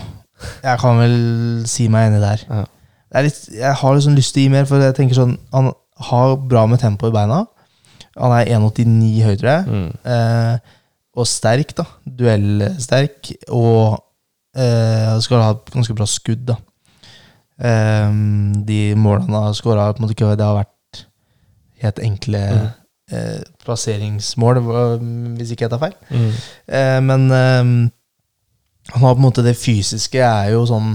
[0.64, 1.18] Jeg kan vel
[1.70, 2.42] si meg enig der.
[2.48, 2.64] Ja.
[3.06, 5.36] Det er litt, jeg har liksom lyst til å gi mer, for jeg tenker sånn
[5.54, 5.70] Han
[6.10, 7.44] har bra med tempo i beina.
[8.16, 9.64] Han er 1,89 høy, tror jeg.
[9.70, 9.88] Mm.
[10.12, 10.74] Eh,
[11.16, 11.86] og sterk, da.
[12.18, 13.30] Duellsterk.
[13.54, 13.96] Og
[14.56, 16.58] eh, skal ha et ganske bra skudd, da.
[17.56, 18.08] Eh,
[18.68, 21.04] de målene han har skåra, det har vært
[21.82, 22.66] helt enkle mm.
[23.12, 24.60] eh, plasseringsmål,
[25.36, 25.96] hvis ikke jeg tar feil.
[26.10, 26.32] Mm.
[26.66, 27.62] Eh, men eh,
[28.92, 30.92] han har på en måte det fysiske er jo sånn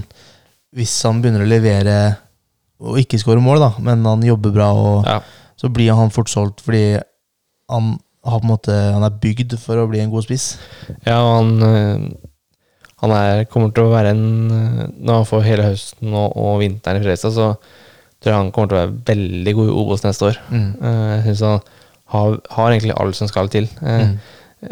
[0.71, 1.95] Hvis han begynner å levere
[2.81, 5.19] og ikke skåre mål, da, men han jobber bra, og, Ja.
[5.59, 6.95] så blir han fort solgt fordi
[7.69, 10.57] han har på en måte Han er bygd for å bli en god spiss.
[11.05, 12.07] ja, han eh,
[13.01, 16.59] Han er, kommer til å være en eh, Når han får hele høsten og, og
[16.61, 17.47] vinteren i Fredrikstad, så
[18.21, 20.37] tror jeg han kommer til å være veldig god i Obos neste år.
[20.53, 21.63] Eh, Jeg syns han
[22.13, 23.69] har, har egentlig alt som skal til.
[23.81, 24.19] Eh, Mm.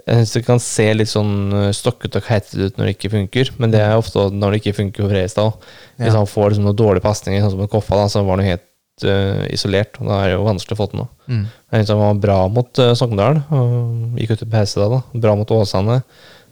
[0.06, 1.32] Jeg syns det kan se litt sånn
[1.74, 4.60] stokkete stokket og keitete ut når det ikke funker, men det er ofte når det
[4.62, 5.64] ikke funker for Fredrikstad òg.
[5.98, 6.20] Hvis Ja.
[6.20, 8.52] han får liksom noen dårlige pasninger, sånn som med Koffa, da, så var han jo
[8.52, 9.98] helt uh, isolert.
[9.98, 11.10] og Da er det jo vanskelig å få til noe.
[11.26, 11.42] Mm.
[11.72, 14.90] Jeg synes han var bra mot uh, Sogndal, og gikk ut i pause da.
[14.94, 15.02] da.
[15.26, 15.98] Bra mot Åsane.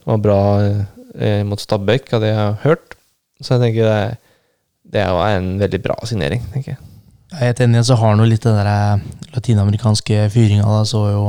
[0.09, 0.39] Var bra
[1.19, 2.95] eh, mot Stabæk, hadde jeg hørt.
[3.41, 4.17] Så jeg tenker det,
[4.93, 6.79] det er en veldig bra signering, tenker jeg.
[7.27, 10.83] Jeg er helt enig, så har han jo litt den der eh, latinamerikanske fyringa, da,
[10.87, 11.23] så jo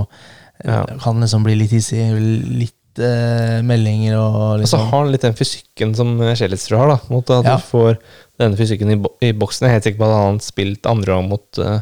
[0.64, 0.80] Ja.
[0.98, 2.00] Kan liksom bli litt hissig.
[2.18, 6.88] Litt eh, meldinger og Og så liksom har han litt den fysikken som Skjelletsrud har,
[6.88, 6.96] da.
[7.14, 7.52] Mot at Ja.
[7.54, 7.98] du får
[8.42, 9.66] denne fysikken i, bo i boksen.
[9.66, 11.78] Jeg er helt sikker på at han spilt andre gang mot, uh,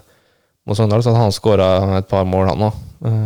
[0.69, 1.71] mot Sogndal, så hadde han skåra
[2.03, 2.77] et par mål, han òg.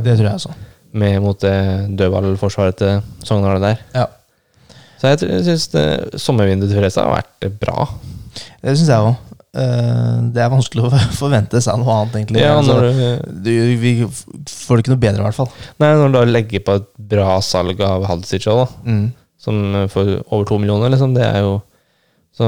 [0.06, 0.54] Det tror jeg også.
[0.92, 1.56] med mot det
[1.98, 3.82] dødballforsvaret til Sogndal der.
[3.94, 4.06] Ja.
[5.00, 5.66] Så jeg, syns
[6.20, 7.86] sommervinduet til Fredrikstad har vært bra.
[8.60, 9.14] Det syns jeg òg.
[9.56, 10.90] eh, det er vanskelig å
[11.22, 12.42] forvente seg noe annet, egentlig.
[12.44, 15.48] Ja, Altså, når, du- du, vi får det ikke noe bedre, i hvert fall.
[15.80, 18.68] nei, når du da legger på et bra salg av Hadzic òg.
[18.84, 19.08] Mm.
[19.40, 19.56] som
[19.88, 21.14] får over to millioner, liksom.
[21.16, 21.62] Det er jo
[22.36, 22.46] Så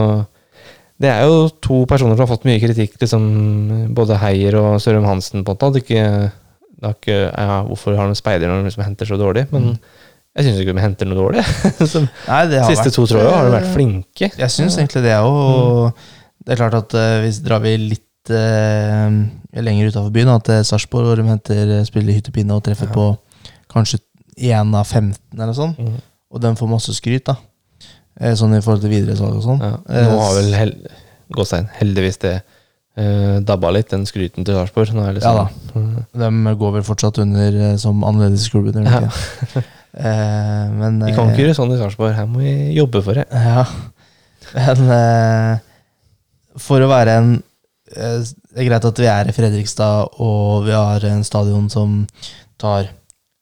[1.03, 3.25] det er jo to personer som har fått mye kritikk, liksom,
[3.97, 5.71] både Heier og Sørum Hansen, på en måte.
[5.73, 6.03] At ikke,
[6.85, 9.49] det ikke, ja, hvorfor har de speider når de liksom henter så dårlig?
[9.51, 9.73] Men
[10.37, 11.43] jeg syns ikke de henter noe dårlig.
[11.93, 14.31] Som, Nei, det siste vært, to, tror jeg, har de vært eh, flinke.
[14.41, 15.93] Jeg syns egentlig det òg.
[15.93, 16.09] Mm.
[16.47, 19.11] det er klart at uh, hvis drar vi litt uh,
[19.61, 22.95] lenger utafor byen, at eh, Sarpsborg hvor de henter eh, spiller hyttepinne og treffer Ja.
[22.97, 23.07] på
[23.73, 24.01] kanskje
[24.41, 25.99] én av 15 eller sånn, Mm.
[26.33, 27.37] og de får masse skryt, da.
[28.21, 29.61] Eh, Sånn i forhold til videresalg og sånn.
[29.61, 29.77] Ja.
[29.89, 30.73] Eh, Nå har vel hel,
[31.33, 32.43] Gåstein heldigvis det
[32.99, 34.93] uh, dabba litt, den skryten til Sarpsborg.
[34.93, 35.47] Det Ja da.
[36.13, 38.73] De går vel fortsatt under eh, som annerledes klubb.
[38.77, 39.09] Ja.
[39.93, 43.19] Eh, men Vi eh, kan ikke gjøre sånn i Sarpsborg, her må vi jobbe for
[43.19, 43.27] det.
[43.33, 43.67] Ja.
[44.53, 45.53] Men uh,
[46.61, 50.75] for å være en uh, Det er greit at vi er i Fredrikstad, og vi
[50.77, 52.03] har en stadion som
[52.61, 52.91] tar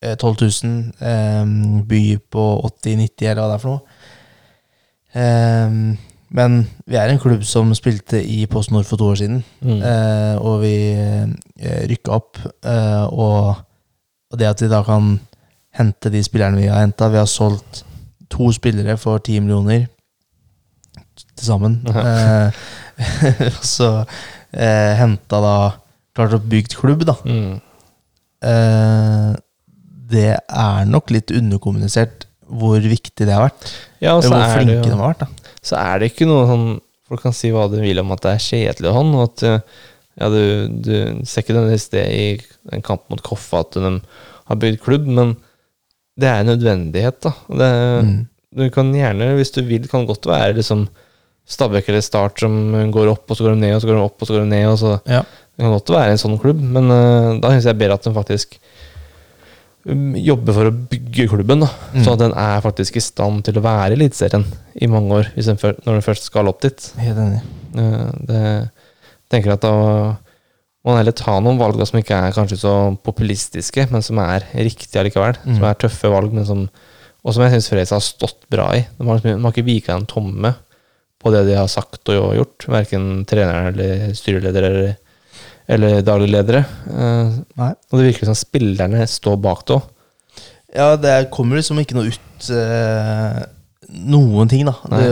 [0.03, 0.77] eh, 12 000.
[0.99, 1.41] Eh,
[1.89, 3.99] by på 80-90, eller hva det er for noe.
[5.11, 9.41] Eh, men vi er en klubb som spilte i Post Nord for to år siden.
[9.59, 9.81] Mm.
[9.83, 11.27] Eh, og vi uh,
[11.91, 12.39] rykka opp.
[12.39, 13.59] Eh, og,
[14.31, 15.17] og det at vi da kan
[15.77, 17.83] hente de spillerne vi har henta Vi har solgt
[18.31, 19.87] to spillere for ti millioner
[21.35, 21.79] til sammen.
[21.87, 22.63] Eh,
[23.75, 23.93] så
[24.51, 25.55] eh, henta da
[26.11, 27.13] Klart å bygge klubb, da.
[27.23, 27.53] Mm.
[28.43, 29.29] Eh,
[30.11, 33.69] det er nok litt underkommunisert hvor viktig det har vært.
[34.03, 35.23] Ja, og så hvor er, det flinke de har vært.
[35.23, 36.67] da så er det ikke noe sånn
[37.11, 39.41] Folk kan si hva de vil om at det er kjedelig og sånn, og at
[39.43, 39.79] eh,
[40.21, 40.43] ja, du,
[40.79, 40.93] du
[41.27, 42.27] ser ikke nødvendigvis det i
[42.71, 43.89] en kamp mot Koffa at de
[44.47, 45.33] har bygd klubb, men
[46.19, 47.33] det er en nødvendighet, da.
[47.47, 47.71] Det,
[48.01, 48.27] Mm.
[48.51, 50.89] Du kan gjerne, hvis du vil, kan godt være liksom
[51.47, 52.51] Stabæk eller Start som
[52.91, 54.43] går opp, og så går de ned, og så går de opp, og så går
[54.43, 54.65] de ned.
[54.67, 54.91] Og så.
[55.07, 55.21] Ja.
[55.55, 58.13] Det kan godt være en sånn klubb, men uh, da syns jeg bedre at de
[58.15, 58.57] faktisk
[59.87, 61.69] um, jobber for å bygge klubben, da.
[61.91, 62.03] Mm.
[62.03, 64.45] Sånn at den er faktisk i stand til å være i Eliteserien
[64.79, 66.87] i mange år, den før, når den først skal opp dit.
[67.01, 67.41] Helt enig.
[67.75, 68.43] Uh, det
[69.31, 69.75] tenker at da
[70.81, 72.73] må man heller ta noen valg da, som ikke er kanskje så
[73.05, 75.37] populistiske, men som er riktige allikevel.
[75.43, 75.59] Mm.
[75.59, 76.65] Som er tøffe valg, men som,
[77.21, 78.81] og som jeg syns Fredrikstad har stått bra i.
[78.97, 80.55] De har, liksom, de har ikke vika en tomme
[81.21, 84.95] på det de har sagt og gjort, verken trenere eller styreledere eller,
[85.77, 86.63] eller daglig ledere.
[86.89, 89.87] Eh, og det virker som spillerne står bak det òg.
[90.71, 93.41] Ja, det kommer liksom ikke noe ut eh,
[94.07, 94.71] Noen ting, da.
[94.87, 95.07] Det,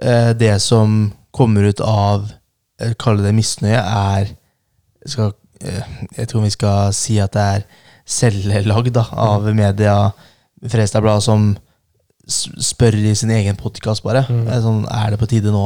[0.00, 2.30] eh, det som kommer ut av
[2.80, 4.30] kall Kalle det misnøye, er
[5.06, 5.32] skal,
[5.62, 5.82] eh,
[6.18, 7.64] Jeg tror vi skal si at det er
[8.06, 10.12] selvlagd da, av media,
[10.62, 11.56] Fredrikstad Blad, som
[12.30, 14.24] spør i sin egen podkast, bare.
[14.28, 14.46] Mm.
[14.48, 15.62] Eh, Sånn, er det på tide nå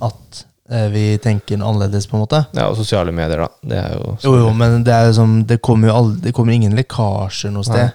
[0.00, 2.46] at eh, vi tenker annerledes, på en måte?
[2.56, 3.48] Ja, og sosiale medier, da.
[3.62, 6.34] Det er jo Jo, jo, men det er jo som Det kommer jo aldri, det
[6.34, 7.86] kommer ingen lekkasjer noe sted.
[7.86, 7.92] Nei.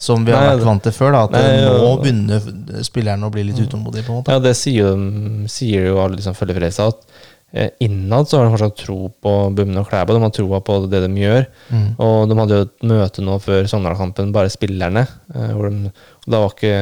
[0.00, 1.12] Som vi har Nei, vært vant til før.
[1.12, 1.96] da At Nei, nå jo.
[2.00, 2.40] begynner
[2.86, 4.06] spillerne å bli litt utålmodige.
[4.06, 7.39] på en måte Ja, det sier jo, sier jo alle som følger Fredrikstad, at eh,
[7.82, 10.14] innad så har de fortsatt tro på Bumne og Klæbo.
[10.14, 11.46] De har troa på det de gjør.
[11.74, 11.88] Mm.
[11.98, 15.02] Og de hadde jo et møte nå før Sogndal-kampen, bare spillerne.
[15.34, 15.90] eh, de,
[16.30, 16.74] da, var ikke,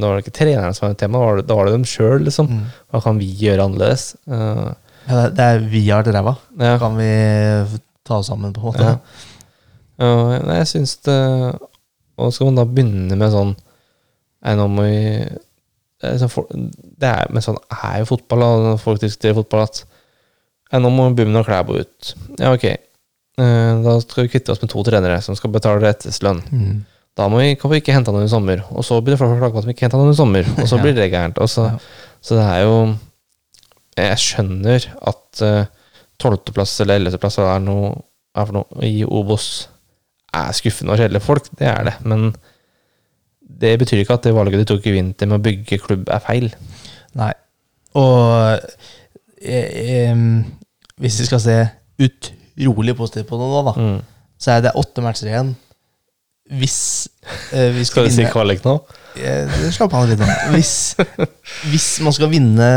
[0.00, 1.76] da var det ikke trenerne som var et tema, da var det, da var det
[1.76, 2.50] dem sjøl, liksom.
[2.50, 2.64] Mm.
[2.90, 4.08] Hva kan vi gjøre annerledes?
[4.26, 4.74] Uh,
[5.06, 6.36] Ja, det- er vi har ræva.
[6.58, 6.78] ja.
[6.82, 8.82] Kan vi ta oss sammen, på en måte?
[8.82, 8.98] Ja.
[9.98, 11.14] Nei, jeg syns det
[12.18, 13.54] Og skal man da begynne med sånn
[14.44, 14.98] Nei, nå må vi
[16.02, 16.66] det er, sånn,
[17.00, 19.80] det er, Men sånn er jo fotball, og folk diskuterer fotball, at
[20.72, 22.14] Nei, nå må Bummen og Klæbo ut.
[22.40, 22.64] Ja, ok.
[22.66, 26.40] Eh, Da skal vi kvitte oss med to trenere som skal betale etterslønn.
[26.50, 26.84] Mm.
[27.16, 28.64] Da må vi, kan vi ikke hente noen i sommer.
[28.72, 30.44] Og så blir det folk å klage på at vi ikke henta noen i sommer.
[30.58, 30.82] Og så Ja.
[30.82, 31.38] blir det gærent.
[31.38, 31.78] Og så, Ja.
[32.20, 32.98] så det er jo
[33.96, 35.40] Jeg skjønner at
[36.20, 38.02] tolvteplass eller ellevteplass er noe
[38.36, 39.68] er for noe i Obos
[40.34, 41.48] er skuffende og kjedelige folk.
[41.56, 41.94] Det er det.
[42.04, 42.34] Men
[43.40, 46.18] det betyr ikke at det valget de tok i vinter med å bygge klubb, er
[46.20, 46.50] feil.
[47.14, 47.32] Nei.
[47.94, 48.60] Og
[49.46, 50.14] eh,
[51.00, 51.56] hvis vi skal se
[52.02, 54.00] utrolig positivt på det nå, da, Mm.
[54.40, 55.54] så er det åtte matcher igjen.
[56.46, 57.08] Hvis
[57.52, 58.76] eh, vi Skal skal du si kvalik nå?
[59.18, 60.20] Eh, Slapp av litt.
[60.52, 60.94] Hvis,
[61.72, 62.68] hvis man skal vinne,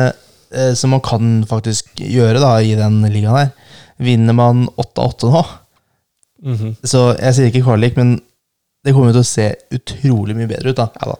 [0.51, 3.51] eh, som man kan faktisk gjøre da i den ligaen her
[3.99, 5.43] Vinner man 8-8 nå,
[6.39, 6.77] Mhm.
[6.87, 8.13] så jeg sier ikke kvalik, men
[8.85, 10.77] det kommer til å se utrolig mye bedre ut.
[10.79, 11.15] da Ja da.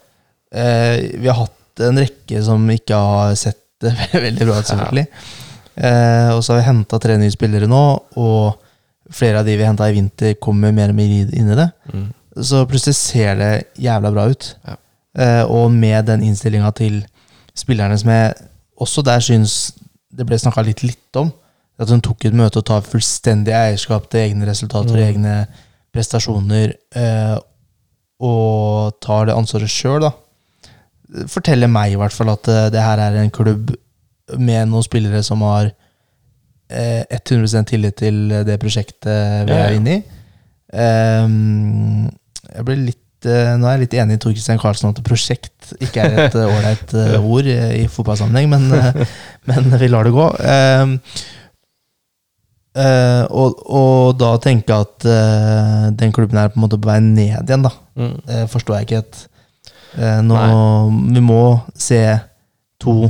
[0.55, 5.07] eh, Vi har hatt en rekke som ikke har sett det veldig bra ut, selvfølgelig.
[5.79, 7.83] Eh, og så har vi henta tre nye spillere nå,
[8.19, 11.69] og flere av de vi henta i vinter, kommer mer og mer inn i det.
[11.93, 12.07] Mm.
[12.45, 14.51] Så plutselig ser det jævla bra ut.
[14.67, 14.75] Ja.
[15.19, 16.99] Eh, og med den innstillinga til
[17.57, 18.35] spillerne som jeg
[18.79, 19.55] også der syns
[20.15, 21.31] det ble snakka litt litt om,
[21.79, 25.05] At hun tok et møte og tar fullstendig eierskap til egne resultater og Mm.
[25.07, 25.47] egne
[25.95, 27.37] prestasjoner, eh,
[28.19, 30.11] og tar det ansvaret sjøl, da.
[31.31, 33.71] Forteller meg i hvert fall at eh, det her er en klubb
[34.37, 35.71] med noen spillere som har
[36.69, 39.67] eh, 100% tillit til det prosjektet vi Ja, ja.
[39.69, 40.01] er inne i.
[40.69, 42.09] Um,
[42.53, 45.71] jeg blir litt eh, Nå er jeg litt enig i Tor Christian Karlsen at prosjekt
[45.81, 49.07] ikke er et eh, ålreit eh, ord i fotballsammenheng, men,
[49.49, 50.27] men vi lar det gå.
[50.45, 50.93] Ehm,
[52.77, 55.09] eh, og, og da tenke at
[55.99, 57.73] den klubben er på en måte på vei ned igjen, da.
[57.99, 58.15] Mm.
[58.29, 59.25] Det forstår jeg ikke helt.
[60.29, 60.37] Nå,
[61.17, 61.41] vi må
[61.73, 62.03] se
[62.81, 63.09] to,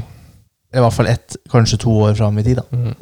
[0.70, 2.66] i hvert fall ett, kanskje to år fram i tid, da.
[2.70, 2.94] Mm.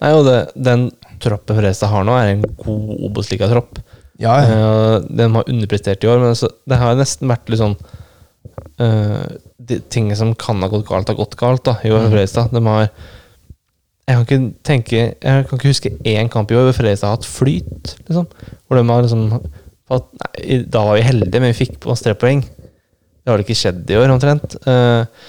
[0.00, 0.86] Nei, og det, den
[1.20, 3.80] troppen Fredrikstad har nå, er en god Obos-ligatropp.
[4.20, 4.56] Ja, ja.
[4.56, 7.76] Uh, den har underprestert i år, men altså, det har nesten vært litt sånn
[8.80, 9.24] uh,
[9.60, 12.12] de Ting som kan ha gått galt, har gått galt da, i år Mm.
[12.14, 12.52] Fredrikstad.
[12.56, 12.88] De har
[14.08, 17.18] Jeg kan ikke tenke Jeg kan ikke huske én kamp i år hvor Fredrikstad har
[17.18, 18.28] hatt flyt, liksom.
[18.66, 19.26] Hvor de har liksom
[19.90, 22.40] fått, nei, Da var vi heldige, men vi fikk på oss tre poeng.
[22.40, 24.56] Det har det ikke skjedd i år, omtrent.
[24.64, 25.28] Og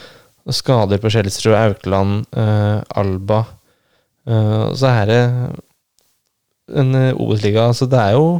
[0.49, 3.43] skader på Skjelsrud, Aukland, uh, Alba.
[4.27, 5.21] Uh, og så er det
[6.71, 8.39] en eh, Obos-liga, så det er jo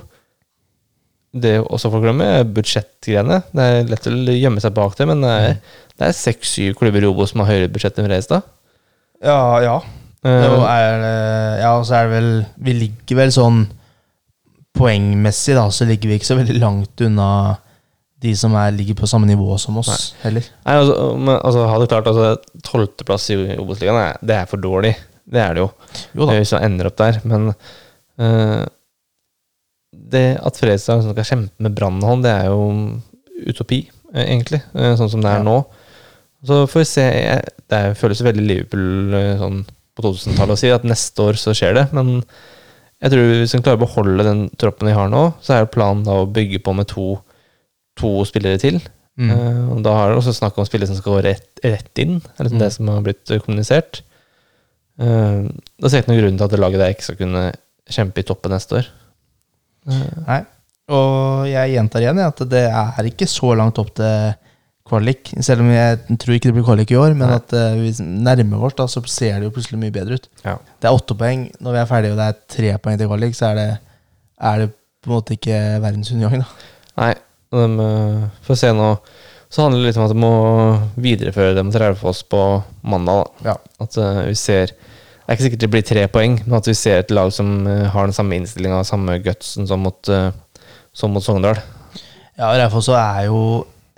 [1.32, 3.38] det er også folk glemmer, er budsjettgreiene.
[3.56, 5.54] Det er lett å gjemme seg bak det, men det er,
[5.96, 8.48] det er seks-syv klubber i Obos som har høyere budsjett enn Reistad.
[9.24, 9.80] ja, ja.
[10.22, 11.04] Er
[11.58, 12.28] ja, og så er det vel
[12.62, 13.64] Vi ligger vel sånn
[14.78, 17.30] Poengmessig, da, så ligger vi ikke så veldig langt unna
[18.22, 20.46] de som er, ligger på samme nivå som oss, heller.
[20.66, 22.28] Nei, altså, men, altså, hadde klart altså,
[22.68, 24.96] Tolvteplass i Obos-ligaen, det er- for dårlig.
[25.32, 25.70] Det er det jo.
[26.18, 26.34] Jo da.
[26.38, 27.18] Hvis man ender opp der.
[27.24, 27.50] Men
[28.20, 28.66] uh,
[30.12, 32.62] det at Fredrikstad liksom skal kjempe med brannhånd, det er jo
[33.52, 33.82] utopi,
[34.14, 34.62] eh, egentlig.
[34.76, 35.44] eh, sånn som det er Ja.
[35.44, 35.66] nå.
[36.46, 37.06] Så får vi se.
[37.70, 41.94] Det føles veldig Liverpool sånn på 2000-tallet å si at neste år så skjer det.
[41.94, 42.24] Men
[43.02, 46.04] jeg tror hvis vi klarer å beholde den troppen vi har nå, så er planen
[46.04, 47.20] da å bygge på med to,
[48.02, 48.80] to spillere til.
[49.20, 49.32] Mm.
[49.32, 52.20] Uh, og da har det også snakk om spillere som skal gå rett, rett inn.
[52.38, 52.64] Er liksom Mm.
[52.64, 54.02] det som har blitt kommunisert.
[55.02, 55.48] Uh,
[55.80, 57.44] da ser jeg ikke noen grunn til at det laget der ikke skal kunne
[57.92, 58.90] kjempe i toppen neste år.
[59.88, 60.26] Uh.
[60.28, 60.42] Nei.
[60.92, 64.34] Og jeg gjentar igjen at det er ikke så langt opp til
[64.92, 65.32] kvalik.
[65.46, 67.38] Selv om jeg tror ikke det blir kvalik i år, men Nei.
[67.40, 70.28] at uh, vi nærmer oss, da, så ser det jo plutselig mye bedre ut.
[70.44, 70.58] Ja.
[70.82, 71.48] Det er åtte poeng.
[71.64, 73.68] Når vi er ferdige og det er tre poeng til kvalik, så er det,
[74.52, 76.72] er det på en måte ikke verdensundergang, da.
[77.02, 77.14] Nei,
[77.52, 78.94] de eh, får se nå.
[79.52, 80.36] Så handler det litt om at de må
[81.04, 82.40] videreføre det mot Raufoss på
[82.88, 83.26] mandag.
[83.42, 83.52] Da.
[83.52, 83.56] Ja.
[83.84, 86.76] At uh, vi ser Det er ikke sikkert det blir tre poeng, men at vi
[86.76, 90.32] ser et lag som uh, har den samme innstillinga, samme gutsen som mot, uh,
[90.96, 91.60] som mot Sogndal.
[92.40, 93.44] Ja, Raufoss er jo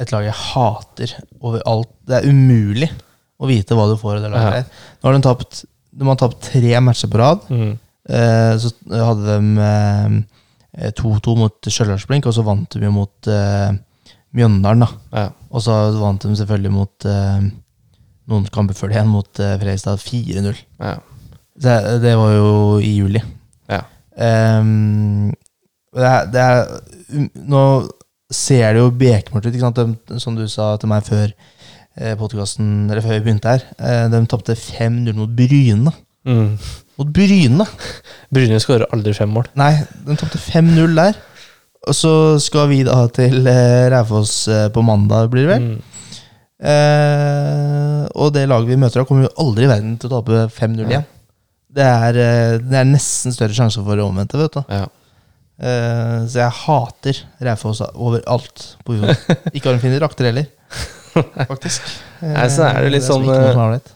[0.02, 1.94] et lag jeg hater overalt.
[2.02, 2.90] Det er umulig
[3.38, 4.84] å vite hva du får i det laget Ja.
[4.98, 5.64] Nå har de tapt
[5.94, 7.46] De har tapt tre matcher på rad.
[7.54, 7.74] Mm.
[8.58, 10.24] Så hadde de
[10.74, 13.76] 2-2 mot Stjørdalsblink, og så vant de jo mot eh,
[14.34, 14.88] Mjøndalen, da.
[15.14, 15.28] Ja.
[15.54, 17.44] Og så vant de selvfølgelig mot eh,
[18.32, 20.62] noen kamper før det igjen, mot eh, Fredrikstad 4-0.
[20.82, 20.96] Ja.
[21.54, 23.22] Det, det var jo i juli.
[23.70, 23.84] Ja.
[24.18, 25.30] Um,
[25.94, 26.64] det er, det er,
[27.14, 27.66] um, nå
[28.34, 29.82] ser det jo bekmørkt ut, ikke sant?
[30.10, 33.68] De, som du sa til meg før eh, eller før vi begynte her.
[33.78, 35.94] Eh, de tapte 5-0 mot Bryne.
[36.28, 36.58] Mm.
[37.00, 37.66] Mot Bryne!
[38.34, 39.48] Bryne skårer aldri fem mål.
[39.60, 39.74] Nei,
[40.08, 41.18] den tapte 5-0 der.
[41.84, 45.66] Og så skal vi da til eh, Raufoss eh, på mandag, blir det vel.
[45.74, 46.22] Mm.
[46.64, 50.46] Eh, og det laget vi møter, da kommer jo aldri i verden til å tape
[50.56, 51.08] 5-0 igjen.
[51.74, 54.62] Det er, eh, det er nesten større sjanse for det omvendte, vet du.
[54.72, 54.86] Ja.
[55.64, 58.96] Eh, så jeg hater Raufoss overalt på.
[59.56, 60.48] Ikke har de fine drakter heller,
[61.50, 61.92] faktisk.
[62.24, 63.96] Nei, så er det litt sånn, eh, er ålreit.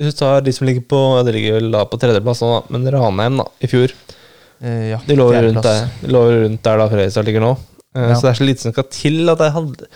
[0.00, 2.48] Hvis du tar de som ligger på ja, de ligger vel da på tredjeplass nå,
[2.56, 3.92] da, men Ranheim da, i fjor
[4.60, 7.50] Eh, ja, De lå rundt der, de lå rundt der da Fredrikstad ligger nå.
[7.96, 8.14] Eh, Ja.
[8.14, 9.86] Så det er så lite som skal til at det handler,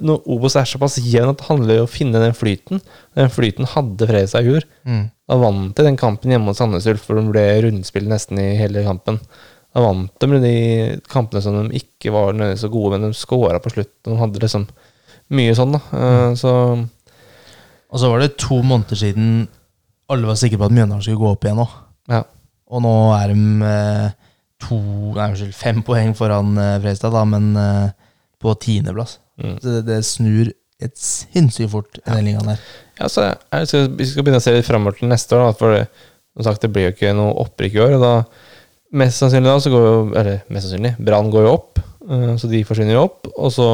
[0.00, 2.80] Når Obos er såpass jevn at det handler om å finne den flyten.
[3.14, 4.64] Den flyten hadde Fredrikstad i fjor.
[4.88, 5.02] Mm.
[5.28, 8.56] Da vant de den kampen hjemme mot Sandnes Ulf, for de ble rundspill nesten i
[8.56, 9.20] hele kampen.
[9.74, 10.56] Da vant de med de
[11.12, 14.08] kampene som de ikke var nødvendigvis så gode, men de skåra på slutten.
[14.08, 14.66] De hadde liksom
[15.36, 15.84] mye sånn, da.
[16.00, 16.54] Eh, Så
[17.94, 19.44] Og så var det to måneder siden
[20.10, 21.76] alle var sikre på at Mjøndalen skulle gå opp igjen òg.
[22.12, 22.24] ja.
[22.74, 24.14] Og nå er de eh,
[24.64, 24.78] to,
[25.14, 27.92] nei, unnskyld, fem poeng foran eh, Fredrikstad, da, men eh,
[28.42, 29.18] på tiendeplass.
[29.38, 29.52] Mm.
[29.60, 30.50] Så det, det snur
[30.82, 32.64] et sinnssykt fort i den ligaen der.
[32.98, 35.44] Ja, så jeg skal, Vi skal begynne å se litt framover til neste år.
[35.44, 35.84] Da, for det,
[36.34, 37.96] som sagt, det blir jo ikke noe opprykk i år.
[37.98, 38.16] Og da
[38.94, 42.50] Mest sannsynlig da så går jo Eller mest sannsynlig, Brann går jo opp, eh, så
[42.50, 43.30] de forsvinner jo opp.
[43.34, 43.68] Og så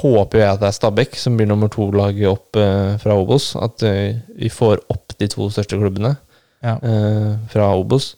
[0.00, 3.50] håper jeg at det er Stabæk som blir nummer to-laget opp eh, fra Obos.
[3.60, 6.16] At eh, vi får opp de to største klubbene.
[6.64, 6.78] Ja.
[6.82, 8.14] eh, fra Obos.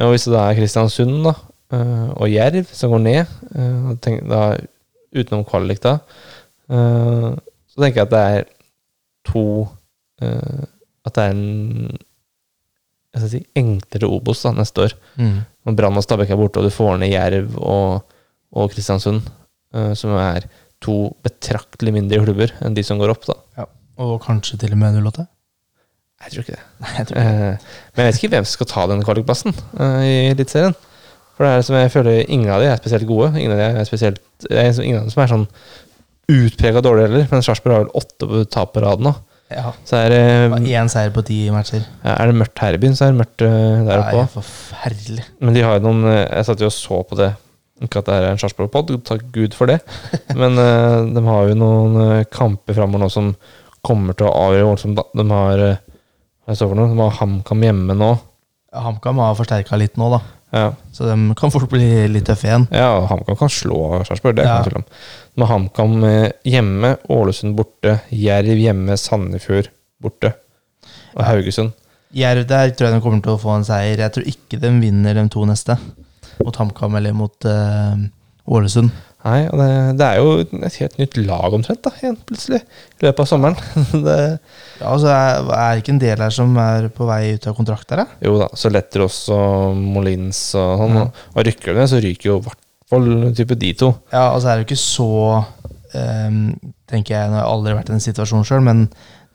[0.00, 1.32] Og hvis det er Kristiansund da,
[1.74, 4.42] eh, og Jerv som går ned, eh, tenk, da,
[5.16, 5.98] utenom kvalik da,
[6.70, 7.30] eh,
[7.72, 8.46] så tenker jeg at det er
[9.26, 9.46] to
[11.06, 11.98] At det er en
[13.16, 14.94] jeg skal si, enklere Obos da, neste år.
[15.16, 15.36] Mm.
[15.66, 18.02] Når Brann og Stabæk er borte, og du får ned Jerv og,
[18.52, 19.22] og Kristiansund,
[19.74, 20.44] eh, som er
[20.86, 20.96] to
[21.26, 23.66] betraktelig mindre klubber enn de som går opp, da.
[24.02, 25.26] Og kanskje til og med 08?
[26.24, 26.64] Jeg tror ikke det.
[26.80, 27.46] Nei, jeg tror ikke det.
[27.52, 30.76] Eh, men jeg vet ikke hvem som skal ta den kvalikplassen eh, i Eliteserien.
[31.36, 33.34] For det er som jeg føler ingen av de er spesielt gode.
[33.36, 35.46] Ingen av de er spesielt Det er ingen av dem som er sånn
[36.32, 37.26] utprega dårlige heller.
[37.30, 39.12] Men Sarpsborg har vel åtte tap på rad nå.
[39.52, 39.70] Ja.
[39.86, 40.22] Så er det,
[40.74, 41.84] Én seier på ti matcher.
[42.02, 44.22] ja, er det mørkt her i byen, så er det mørkt eh, der oppe òg.
[44.24, 45.26] er forferdelig.
[45.38, 47.28] Men de har jo noen eh, Jeg satt jo og så på det.
[47.84, 49.80] Ikke at det er en Sarpsborg-pod, takk Gud for det.
[50.32, 53.34] Men uh, de har jo noen uh, kamper framover nå som
[53.84, 54.94] kommer til å avgjøre.
[55.14, 55.82] De har eh,
[56.46, 56.88] hva står for noe?
[56.90, 58.08] De har HamKam hjemme nå.
[58.72, 60.18] Ja, HamKam har forsterka litt nå, da.
[60.56, 62.64] Ja, Så de kan fort bli litt tøffe igjen.
[62.74, 64.56] ja og HamKam kan slå Sarpsborg, det Ja.
[64.56, 64.86] noe tvil om.
[65.36, 65.94] De har HamKam
[66.50, 69.70] hjemme, Ålesund borte, Jerv hjemme, Sandefjord
[70.02, 70.32] borte.
[71.14, 71.76] Og Haugesund.
[72.16, 74.02] Jerv der tror jeg de kommer til å få en seier.
[74.02, 75.78] Jeg tror ikke de vinner de to neste.
[76.44, 78.06] Mot HamKam eller mot eh,
[78.46, 78.90] Ålesund.
[79.26, 79.68] Nei, og det,
[79.98, 80.34] det er jo
[80.68, 82.60] et helt nytt lag omtrent, da, igjen, plutselig.
[83.00, 83.56] I løpet av sommeren.
[84.06, 84.18] det,
[84.78, 87.56] Ja, altså er, er det ikke en del her som er på vei ut av
[87.58, 88.20] kontrakt der, da?
[88.22, 90.94] Jo da, så Letterås og Molins og sånn.
[91.00, 91.04] Ja.
[91.08, 93.90] Og, og rykker det, så ryker jo i hvert fall type de to.
[94.14, 95.10] Ja, altså er det jo ikke så
[95.96, 96.40] um,
[96.86, 98.84] Tenker jeg, Nå har jeg aldri vært i den situasjonen sjøl, men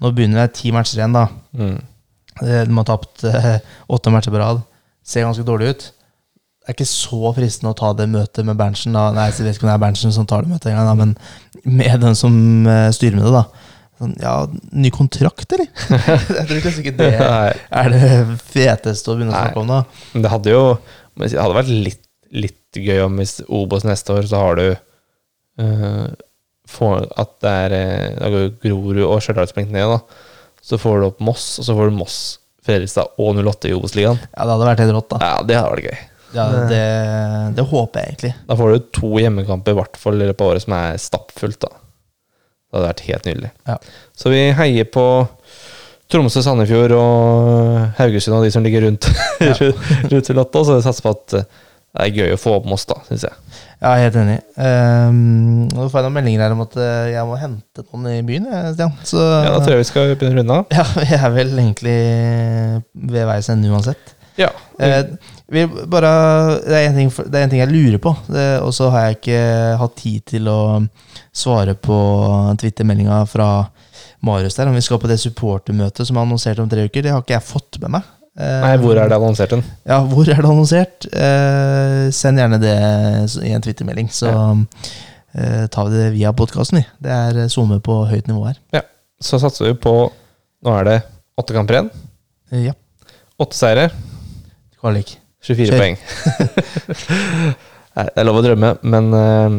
[0.01, 1.25] nå begynner det ti matcher igjen, da.
[1.57, 1.79] Mm.
[2.45, 3.57] Eh, De har tapt eh,
[3.91, 4.61] åtte matcher på rad.
[5.03, 5.83] Ser ganske dårlig ut.
[6.61, 8.93] Det er ikke så fristende å ta det møtet med Berntsen.
[8.93, 9.07] Da.
[9.15, 11.15] Nei, jeg vet ikke om det er Berntsen som tar det møtet engang, men
[11.65, 12.35] med den som
[12.69, 13.71] eh, styrer med det, da.
[14.01, 14.35] Sånn, ja,
[14.73, 15.67] ny kontrakt, eller?
[16.37, 17.09] jeg tror kanskje ikke det
[17.81, 18.11] er det
[18.49, 20.07] feteste å begynne å snakke om, da.
[20.13, 20.63] men det hadde jo
[21.21, 26.07] Det hadde vært litt, litt gøy om hvis Obos neste år, så har du uh,
[26.71, 29.99] får, At det er eh, Da går Grorud og Stjørdal sprengt ned, da.
[30.65, 32.21] Så får du opp Moss, og så får du Moss,
[32.65, 34.21] Fredrikstad og 08 i Obos-ligaen.
[34.29, 35.21] Ja, det hadde vært helt rått, da.
[35.25, 36.01] Ja, det hadde vært gøy.
[36.35, 36.81] Ja, det,
[37.57, 38.33] det håper jeg egentlig.
[38.47, 41.59] Da får du to hjemmekamper i hvert fall i løpet av året som er stappfullt.
[41.65, 41.71] da.
[42.71, 43.51] Det hadde vært helt nydelig.
[43.67, 43.75] Ja.
[44.15, 45.05] Så vi heier på
[46.11, 49.07] Tromsø, Sandefjord og Haugesund og de som ligger rundt,
[49.43, 49.55] Ja.
[50.11, 50.63] rundt til Lotta.
[50.67, 51.45] Så vi satser på at eh,
[51.91, 53.35] det er gøy å få opp Moss, da, syns jeg.
[53.81, 54.37] Ja, helt enig.
[54.55, 58.21] Um, nå får jeg noen meldinger her om at eh, jeg må hente noen i
[58.27, 58.93] byen, jeg, Stian.
[59.09, 60.71] Så Ja, Da tror jeg vi skal begynne å runde av.
[60.79, 61.97] ja, vi er vel egentlig
[63.11, 64.13] ved veis ende uansett.
[64.39, 64.49] Ja.
[64.79, 65.03] Eh,
[65.51, 66.11] vi bare,
[66.63, 68.13] det, er en ting, det er en ting jeg lurer på,
[68.63, 69.41] og så har jeg ikke
[69.81, 70.61] hatt tid til å
[71.35, 71.97] svare på
[72.61, 73.49] Twitter-meldinga fra
[74.23, 77.03] Marius der, om vi skal på det supportermøtet som er annonsert om tre uker.
[77.03, 78.09] Det har ikke jeg fått med meg.
[78.39, 79.63] Eh, Nei, hvor er det annonsert den?
[79.83, 81.07] Ja, hvor er det annonsert?
[81.11, 82.75] Eh, send gjerne det
[83.43, 86.85] i en Twitter-melding, så eh, tar vi det via podkasten, vi.
[87.03, 88.85] Det er SoMe på høyt nivå her.
[89.21, 89.95] Så satser vi på
[90.61, 90.95] Nå er det
[91.41, 91.91] åtte kamper igjen.
[92.53, 92.77] Eh, ja,
[93.41, 93.87] Åtte seire,
[94.81, 95.15] kvalik.
[95.45, 95.79] 24 Kjør.
[95.81, 95.95] poeng.
[97.97, 99.57] Nei, det er lov å drømme, men uh,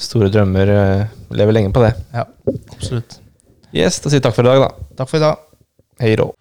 [0.00, 1.94] store drømmer uh, lever lenge på det.
[2.12, 2.26] Ja,
[2.74, 3.18] absolutt.
[3.72, 4.94] Yes, da sier vi takk for i dag, da.
[4.98, 5.46] Takk for i dag.
[6.02, 6.32] Hei rå.